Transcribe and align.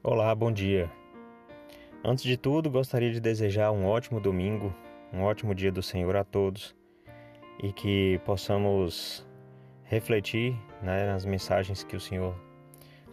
Olá, 0.00 0.32
bom 0.32 0.52
dia. 0.52 0.88
Antes 2.04 2.22
de 2.22 2.36
tudo, 2.36 2.70
gostaria 2.70 3.10
de 3.10 3.18
desejar 3.18 3.72
um 3.72 3.84
ótimo 3.84 4.20
domingo, 4.20 4.72
um 5.12 5.22
ótimo 5.22 5.52
dia 5.52 5.72
do 5.72 5.82
Senhor 5.82 6.14
a 6.14 6.22
todos 6.22 6.74
e 7.60 7.72
que 7.72 8.20
possamos 8.24 9.26
refletir 9.82 10.54
né, 10.80 11.04
nas 11.10 11.24
mensagens 11.24 11.82
que 11.82 11.96
o 11.96 12.00
Senhor 12.00 12.32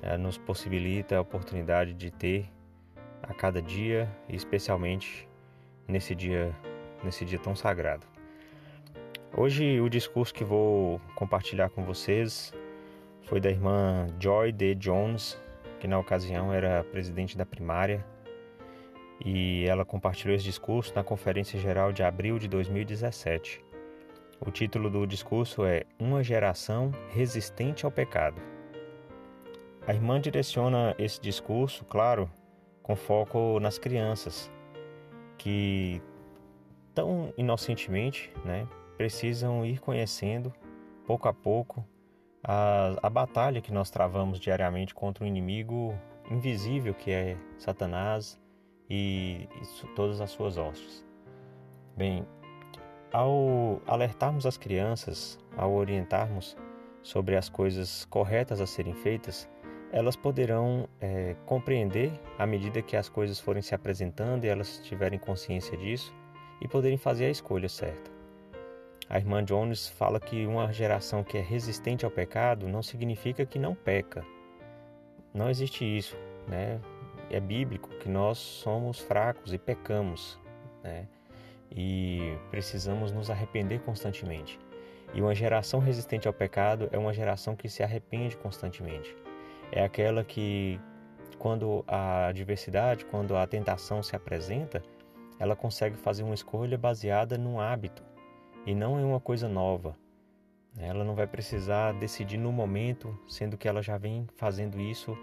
é, 0.00 0.16
nos 0.16 0.38
possibilita 0.38 1.18
a 1.18 1.20
oportunidade 1.20 1.92
de 1.92 2.10
ter 2.10 2.50
a 3.22 3.34
cada 3.34 3.60
dia 3.60 4.10
e 4.26 4.34
especialmente 4.34 5.28
nesse 5.86 6.14
dia, 6.14 6.50
nesse 7.04 7.26
dia 7.26 7.38
tão 7.38 7.54
sagrado. 7.54 8.06
Hoje 9.36 9.78
o 9.82 9.88
discurso 9.90 10.32
que 10.32 10.44
vou 10.44 10.98
compartilhar 11.14 11.68
com 11.68 11.84
vocês 11.84 12.54
foi 13.24 13.38
da 13.38 13.50
irmã 13.50 14.06
Joy 14.18 14.50
D. 14.50 14.74
Jones, 14.74 15.38
que 15.80 15.88
na 15.88 15.98
ocasião 15.98 16.52
era 16.52 16.84
presidente 16.84 17.36
da 17.36 17.46
primária, 17.46 18.04
e 19.24 19.64
ela 19.66 19.84
compartilhou 19.84 20.36
esse 20.36 20.44
discurso 20.44 20.94
na 20.94 21.02
Conferência 21.02 21.58
Geral 21.58 21.92
de 21.92 22.02
abril 22.02 22.38
de 22.38 22.46
2017. 22.46 23.64
O 24.40 24.50
título 24.50 24.88
do 24.88 25.06
discurso 25.06 25.64
é 25.64 25.84
Uma 25.98 26.22
Geração 26.22 26.92
Resistente 27.10 27.84
ao 27.84 27.90
Pecado. 27.90 28.40
A 29.86 29.92
irmã 29.92 30.20
direciona 30.20 30.94
esse 30.98 31.20
discurso, 31.20 31.84
claro, 31.84 32.30
com 32.82 32.94
foco 32.94 33.58
nas 33.60 33.78
crianças, 33.78 34.50
que 35.36 36.00
tão 36.94 37.32
inocentemente 37.36 38.32
né, 38.44 38.66
precisam 38.96 39.64
ir 39.64 39.80
conhecendo, 39.80 40.52
pouco 41.06 41.28
a 41.28 41.32
pouco, 41.32 41.84
a, 42.42 42.96
a 43.02 43.10
batalha 43.10 43.60
que 43.60 43.72
nós 43.72 43.90
travamos 43.90 44.38
diariamente 44.38 44.94
contra 44.94 45.24
um 45.24 45.26
inimigo 45.26 45.94
invisível 46.30 46.94
que 46.94 47.10
é 47.10 47.36
Satanás 47.58 48.40
e, 48.88 49.48
e 49.60 49.86
todas 49.94 50.20
as 50.20 50.30
suas 50.30 50.56
hostes. 50.56 51.04
Bem, 51.96 52.26
ao 53.12 53.80
alertarmos 53.86 54.46
as 54.46 54.56
crianças, 54.56 55.38
ao 55.56 55.72
orientarmos 55.72 56.56
sobre 57.02 57.36
as 57.36 57.48
coisas 57.48 58.04
corretas 58.06 58.60
a 58.60 58.66
serem 58.66 58.94
feitas, 58.94 59.48
elas 59.92 60.14
poderão 60.14 60.88
é, 61.00 61.34
compreender 61.46 62.12
à 62.38 62.46
medida 62.46 62.80
que 62.80 62.96
as 62.96 63.08
coisas 63.08 63.40
forem 63.40 63.60
se 63.60 63.74
apresentando 63.74 64.44
e 64.44 64.48
elas 64.48 64.78
tiverem 64.84 65.18
consciência 65.18 65.76
disso 65.76 66.14
e 66.60 66.68
poderem 66.68 66.96
fazer 66.96 67.26
a 67.26 67.30
escolha 67.30 67.68
certa. 67.68 68.19
A 69.10 69.18
irmã 69.18 69.44
Jones 69.44 69.88
fala 69.88 70.20
que 70.20 70.46
uma 70.46 70.72
geração 70.72 71.24
que 71.24 71.36
é 71.36 71.40
resistente 71.40 72.04
ao 72.04 72.10
pecado 72.12 72.68
não 72.68 72.80
significa 72.80 73.44
que 73.44 73.58
não 73.58 73.74
peca. 73.74 74.24
Não 75.34 75.50
existe 75.50 75.84
isso, 75.84 76.16
né? 76.46 76.80
É 77.28 77.40
bíblico 77.40 77.88
que 77.88 78.08
nós 78.08 78.38
somos 78.38 79.00
fracos 79.00 79.52
e 79.52 79.58
pecamos, 79.58 80.38
né? 80.80 81.08
E 81.72 82.36
precisamos 82.52 83.10
nos 83.10 83.30
arrepender 83.30 83.80
constantemente. 83.80 84.60
E 85.12 85.20
uma 85.20 85.34
geração 85.34 85.80
resistente 85.80 86.28
ao 86.28 86.32
pecado 86.32 86.88
é 86.92 86.98
uma 86.98 87.12
geração 87.12 87.56
que 87.56 87.68
se 87.68 87.82
arrepende 87.82 88.36
constantemente. 88.36 89.12
É 89.72 89.82
aquela 89.82 90.22
que, 90.22 90.80
quando 91.36 91.84
a 91.88 92.28
adversidade, 92.28 93.04
quando 93.06 93.36
a 93.36 93.44
tentação 93.44 94.04
se 94.04 94.14
apresenta, 94.14 94.80
ela 95.36 95.56
consegue 95.56 95.96
fazer 95.96 96.22
uma 96.22 96.34
escolha 96.34 96.78
baseada 96.78 97.36
num 97.36 97.58
hábito, 97.58 98.04
e 98.66 98.74
não 98.74 98.98
é 98.98 99.04
uma 99.04 99.20
coisa 99.20 99.48
nova. 99.48 99.96
Ela 100.78 101.04
não 101.04 101.14
vai 101.14 101.26
precisar 101.26 101.92
decidir 101.92 102.38
no 102.38 102.52
momento, 102.52 103.18
sendo 103.26 103.56
que 103.56 103.66
ela 103.66 103.82
já 103.82 103.98
vem 103.98 104.26
fazendo 104.36 104.80
isso 104.80 105.16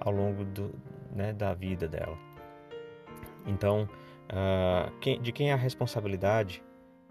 ao 0.00 0.12
longo 0.12 0.44
do, 0.44 0.74
né, 1.10 1.32
da 1.32 1.54
vida 1.54 1.88
dela. 1.88 2.16
Então, 3.46 3.88
uh, 4.30 5.20
de 5.20 5.32
quem 5.32 5.50
é 5.50 5.52
a 5.52 5.56
responsabilidade 5.56 6.62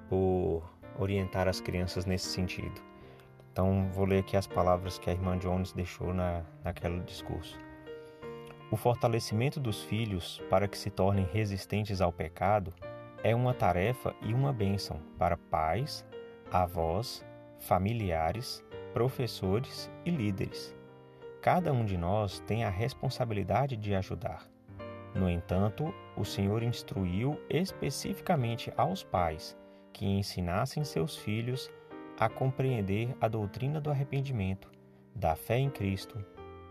por 0.09 0.63
orientar 0.97 1.47
as 1.47 1.59
crianças 1.59 2.05
nesse 2.05 2.27
sentido? 2.27 2.81
Então, 3.51 3.89
vou 3.91 4.05
ler 4.05 4.19
aqui 4.19 4.37
as 4.37 4.47
palavras 4.47 4.97
que 4.97 5.09
a 5.09 5.13
irmã 5.13 5.37
Jones 5.37 5.73
deixou 5.73 6.13
na, 6.13 6.43
naquele 6.63 7.01
discurso. 7.01 7.59
O 8.71 8.77
fortalecimento 8.77 9.59
dos 9.59 9.83
filhos 9.83 10.41
para 10.49 10.65
que 10.65 10.77
se 10.77 10.89
tornem 10.89 11.25
resistentes 11.25 11.99
ao 11.99 12.13
pecado 12.13 12.73
é 13.23 13.35
uma 13.35 13.53
tarefa 13.53 14.15
e 14.21 14.33
uma 14.33 14.51
bênção 14.51 14.99
para 15.17 15.37
pais, 15.37 16.05
avós, 16.51 17.23
familiares, 17.59 18.63
professores 18.93 19.91
e 20.05 20.09
líderes. 20.09 20.75
Cada 21.41 21.71
um 21.71 21.85
de 21.85 21.97
nós 21.97 22.39
tem 22.41 22.63
a 22.63 22.69
responsabilidade 22.69 23.75
de 23.77 23.95
ajudar. 23.95 24.47
No 25.13 25.29
entanto, 25.29 25.93
o 26.15 26.23
Senhor 26.23 26.63
instruiu 26.63 27.39
especificamente 27.49 28.71
aos 28.77 29.03
pais 29.03 29.57
que 29.93 30.05
ensinassem 30.05 30.83
seus 30.83 31.17
filhos 31.17 31.69
a 32.17 32.29
compreender 32.29 33.15
a 33.19 33.27
doutrina 33.27 33.81
do 33.81 33.89
arrependimento, 33.89 34.71
da 35.13 35.35
fé 35.35 35.57
em 35.57 35.69
Cristo, 35.69 36.23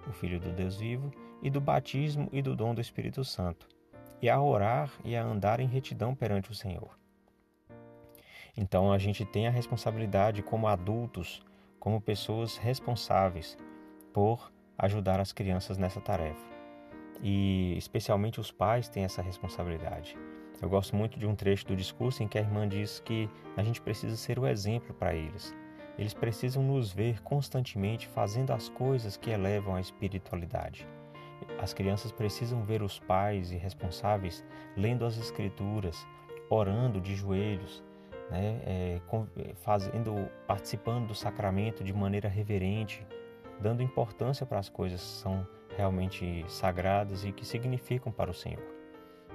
o 0.09 0.13
Filho 0.13 0.41
do 0.41 0.53
Deus 0.53 0.79
vivo, 0.79 1.11
e 1.43 1.51
do 1.51 1.61
batismo 1.61 2.29
e 2.33 2.41
do 2.41 2.55
dom 2.55 2.75
do 2.75 2.81
Espírito 2.81 3.25
Santo 3.25 3.67
e 4.23 4.29
a 4.29 4.41
orar 4.41 4.91
e 5.05 5.17
a 5.17 5.23
andar 5.23 5.61
em 5.61 5.67
retidão 5.67 6.15
perante 6.15 6.51
o 6.51 6.55
Senhor. 6.55 6.99
Então 8.57 8.93
a 8.93 8.99
gente 8.99 9.25
tem 9.25 9.47
a 9.47 9.51
responsabilidade 9.51 10.43
como 10.43 10.69
adultos, 10.69 11.43
como 11.79 12.01
pessoas 12.01 12.57
responsáveis 12.57 13.57
por 14.13 14.53
ajudar 14.77 15.21
as 15.21 15.33
crianças 15.33 15.79
nessa 15.79 16.01
tarefa. 16.01 16.49
E 17.23 17.75
especialmente 17.77 18.41
os 18.41 18.51
pais 18.51 18.89
têm 18.89 19.05
essa 19.05 19.23
responsabilidade. 19.23 20.17
Eu 20.61 20.69
gosto 20.69 20.95
muito 20.95 21.19
de 21.19 21.27
um 21.27 21.35
trecho 21.35 21.67
do 21.67 21.77
discurso 21.77 22.23
em 22.23 22.29
que 22.29 22.39
a 22.39 22.43
irmã 22.43 22.69
diz 22.69 23.01
que 23.01 23.31
a 23.57 23.63
gente 23.63 23.81
precisa 23.81 24.17
ser 24.17 24.39
o 24.39 24.47
exemplo 24.47 24.95
para 24.95 25.15
eles. 25.15 25.55
Eles 25.99 26.13
precisam 26.15 26.63
nos 26.63 26.93
ver 26.93 27.23
constantemente 27.23 28.07
fazendo 28.09 28.53
as 28.53 28.69
coisas 28.69 29.17
que 29.17 29.31
elevam 29.31 29.75
a 29.75 29.81
espiritualidade. 29.81 30.87
As 31.61 31.75
crianças 31.75 32.11
precisam 32.11 32.65
ver 32.65 32.83
os 32.83 32.99
pais 32.99 33.53
e 33.53 33.57
responsáveis 33.57 34.43
lendo 34.75 35.05
as 35.05 35.19
escrituras, 35.19 36.07
orando 36.49 37.01
de 37.01 37.15
joelhos, 37.15 37.85
né, 38.31 38.63
é, 38.65 39.01
fazendo, 39.57 40.31
participando 40.47 41.09
do 41.09 41.15
sacramento 41.15 41.85
de 41.85 41.93
maneira 41.93 42.29
reverente, 42.29 43.07
dando 43.61 43.83
importância 43.83 44.47
para 44.47 44.59
as 44.59 44.71
coisas 44.71 45.01
que 45.01 45.07
são 45.07 45.47
realmente 45.77 46.45
sagradas 46.49 47.25
e 47.25 47.33
que 47.33 47.45
significam 47.45 48.11
para 48.11 48.31
o 48.31 48.35
Senhor. 48.35 48.63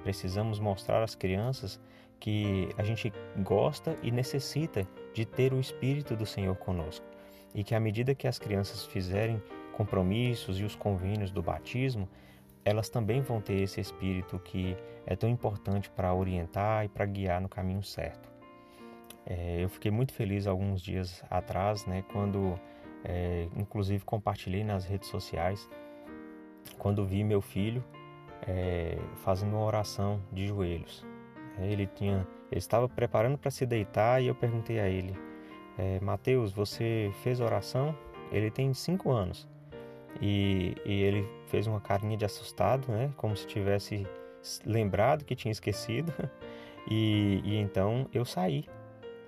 Precisamos 0.02 0.58
mostrar 0.58 1.04
às 1.04 1.14
crianças 1.14 1.80
que 2.18 2.68
a 2.76 2.82
gente 2.82 3.12
gosta 3.38 3.96
e 4.02 4.10
necessita 4.10 4.86
de 5.14 5.24
ter 5.24 5.52
o 5.52 5.60
Espírito 5.60 6.16
do 6.16 6.26
Senhor 6.26 6.56
conosco 6.56 7.06
e 7.54 7.62
que 7.62 7.74
à 7.74 7.80
medida 7.80 8.14
que 8.14 8.26
as 8.26 8.38
crianças 8.38 8.84
fizerem 8.84 9.40
compromissos 9.76 10.58
e 10.58 10.64
os 10.64 10.74
convênios 10.74 11.30
do 11.30 11.42
batismo, 11.42 12.08
elas 12.64 12.88
também 12.88 13.20
vão 13.20 13.40
ter 13.40 13.60
esse 13.60 13.80
espírito 13.80 14.38
que 14.38 14.74
é 15.06 15.14
tão 15.14 15.28
importante 15.28 15.90
para 15.90 16.14
orientar 16.14 16.84
e 16.84 16.88
para 16.88 17.04
guiar 17.04 17.40
no 17.40 17.48
caminho 17.48 17.82
certo. 17.82 18.28
É, 19.26 19.62
eu 19.62 19.68
fiquei 19.68 19.90
muito 19.90 20.12
feliz 20.12 20.46
alguns 20.46 20.80
dias 20.80 21.22
atrás, 21.30 21.84
né, 21.84 22.02
quando, 22.10 22.58
é, 23.04 23.48
inclusive, 23.54 24.04
compartilhei 24.04 24.64
nas 24.64 24.84
redes 24.84 25.08
sociais, 25.08 25.68
quando 26.78 27.04
vi 27.04 27.22
meu 27.22 27.40
filho 27.40 27.84
é, 28.46 28.98
fazendo 29.16 29.56
uma 29.56 29.64
oração 29.64 30.20
de 30.32 30.46
joelhos. 30.46 31.04
É, 31.58 31.70
ele 31.70 31.86
tinha, 31.86 32.26
ele 32.50 32.58
estava 32.58 32.88
preparando 32.88 33.36
para 33.36 33.50
se 33.50 33.66
deitar 33.66 34.22
e 34.22 34.28
eu 34.28 34.34
perguntei 34.34 34.80
a 34.80 34.88
ele, 34.88 35.14
é, 35.78 36.00
Mateus, 36.00 36.50
você 36.52 37.10
fez 37.22 37.40
oração? 37.40 37.94
Ele 38.32 38.50
tem 38.50 38.72
cinco 38.72 39.12
anos. 39.12 39.46
E, 40.20 40.74
e 40.84 41.02
ele 41.02 41.28
fez 41.46 41.66
uma 41.66 41.80
carinha 41.80 42.16
de 42.16 42.24
assustado, 42.24 42.88
né? 42.88 43.12
Como 43.16 43.36
se 43.36 43.46
tivesse 43.46 44.06
lembrado 44.64 45.24
que 45.24 45.34
tinha 45.34 45.52
esquecido. 45.52 46.12
E, 46.88 47.40
e 47.44 47.56
então 47.56 48.06
eu 48.14 48.24
saí, 48.24 48.64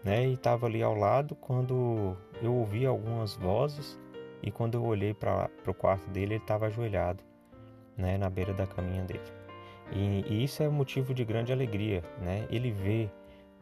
né? 0.04 0.28
E 0.28 0.34
estava 0.34 0.66
ali 0.66 0.80
ao 0.80 0.94
lado 0.94 1.34
quando 1.34 2.16
eu 2.40 2.54
ouvi 2.54 2.86
algumas 2.86 3.34
vozes 3.34 3.98
e 4.40 4.48
quando 4.48 4.74
eu 4.74 4.84
olhei 4.84 5.12
para 5.12 5.50
o 5.66 5.74
quarto 5.74 6.08
dele, 6.10 6.34
ele 6.34 6.42
estava 6.42 6.66
ajoelhado, 6.66 7.24
né? 7.96 8.16
Na 8.16 8.30
beira 8.30 8.52
da 8.52 8.64
caminha 8.64 9.02
dele. 9.02 9.20
E, 9.92 10.24
e, 10.28 10.44
isso 10.44 10.62
é 10.62 10.68
motivo 10.68 11.12
de 11.12 11.24
grande 11.24 11.52
alegria, 11.52 12.04
né? 12.20 12.46
Ele 12.48 12.70
vê 12.70 13.10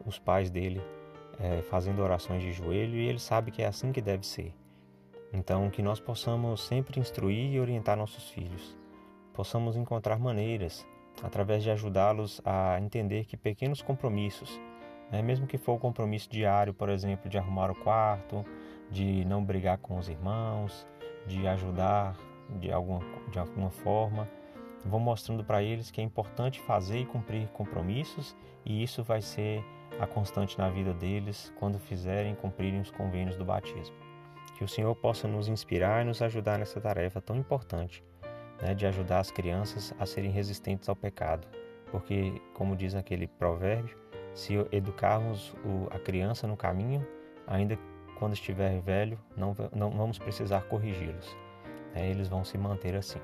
os 0.05 0.19
pais 0.19 0.49
dele 0.49 0.81
é, 1.39 1.61
fazendo 1.63 2.01
orações 2.01 2.41
de 2.41 2.51
joelho 2.51 2.95
e 2.95 3.07
ele 3.07 3.19
sabe 3.19 3.51
que 3.51 3.61
é 3.61 3.67
assim 3.67 3.91
que 3.91 4.01
deve 4.01 4.25
ser. 4.25 4.53
Então, 5.33 5.69
que 5.69 5.81
nós 5.81 5.99
possamos 5.99 6.61
sempre 6.61 6.99
instruir 6.99 7.51
e 7.53 7.59
orientar 7.59 7.97
nossos 7.97 8.29
filhos, 8.29 8.77
possamos 9.33 9.75
encontrar 9.75 10.19
maneiras, 10.19 10.87
através 11.21 11.63
de 11.63 11.69
ajudá-los 11.69 12.41
a 12.45 12.79
entender 12.79 13.25
que 13.25 13.35
pequenos 13.35 13.81
compromissos, 13.81 14.59
né, 15.11 15.21
mesmo 15.21 15.47
que 15.47 15.57
for 15.57 15.73
o 15.73 15.79
compromisso 15.79 16.29
diário, 16.29 16.73
por 16.73 16.89
exemplo, 16.89 17.29
de 17.29 17.37
arrumar 17.37 17.71
o 17.71 17.75
quarto, 17.75 18.45
de 18.89 19.25
não 19.25 19.43
brigar 19.43 19.77
com 19.79 19.97
os 19.97 20.07
irmãos, 20.07 20.87
de 21.25 21.47
ajudar 21.47 22.15
de 22.59 22.71
alguma, 22.71 23.01
de 23.29 23.39
alguma 23.39 23.69
forma, 23.69 24.27
vou 24.85 24.99
mostrando 24.99 25.43
para 25.43 25.61
eles 25.61 25.91
que 25.91 25.99
é 25.99 26.03
importante 26.03 26.61
fazer 26.61 26.99
e 26.99 27.05
cumprir 27.05 27.47
compromissos 27.49 28.35
e 28.65 28.81
isso 28.81 29.03
vai 29.03 29.21
ser 29.21 29.63
a 29.99 30.07
constante 30.07 30.57
na 30.57 30.69
vida 30.69 30.93
deles 30.93 31.51
quando 31.59 31.79
fizerem 31.79 32.35
cumprirem 32.35 32.79
os 32.79 32.91
convênios 32.91 33.35
do 33.35 33.43
batismo. 33.43 34.06
Que 34.57 34.63
o 34.63 34.67
Senhor 34.67 34.95
possa 34.95 35.27
nos 35.27 35.47
inspirar 35.47 36.01
e 36.01 36.05
nos 36.05 36.21
ajudar 36.21 36.57
nessa 36.57 36.81
tarefa 36.81 37.21
tão 37.21 37.35
importante 37.35 38.03
né, 38.61 38.73
de 38.73 38.85
ajudar 38.85 39.19
as 39.19 39.31
crianças 39.31 39.93
a 39.99 40.05
serem 40.05 40.31
resistentes 40.31 40.89
ao 40.89 40.95
pecado, 40.95 41.47
porque, 41.91 42.41
como 42.53 42.75
diz 42.75 42.95
aquele 42.95 43.27
provérbio, 43.27 43.95
se 44.33 44.53
educarmos 44.71 45.55
a 45.89 45.99
criança 45.99 46.47
no 46.47 46.57
caminho, 46.57 47.05
ainda 47.45 47.77
quando 48.19 48.33
estiver 48.33 48.79
velho, 48.81 49.19
não, 49.35 49.55
não 49.73 49.91
vamos 49.91 50.17
precisar 50.17 50.61
corrigi-los. 50.63 51.37
Né, 51.93 52.09
eles 52.09 52.27
vão 52.27 52.43
se 52.43 52.57
manter 52.57 52.95
assim. 52.95 53.19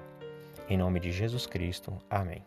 Em 0.70 0.78
nome 0.78 1.00
de 1.00 1.12
Jesus 1.12 1.46
Cristo. 1.46 1.98
Amém. 2.10 2.44